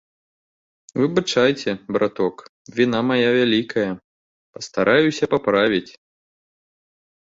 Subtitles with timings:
[1.01, 1.69] Выбачайце,
[1.99, 2.35] браток,
[2.79, 3.87] віна мая вялікая,
[4.57, 5.89] пастараюся паправіць.